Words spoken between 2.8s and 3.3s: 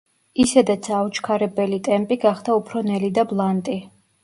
ნელი და